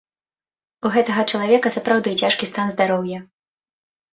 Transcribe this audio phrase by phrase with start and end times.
[0.87, 3.19] У гэтага чалавека сапраўды цяжкі стан здароўя.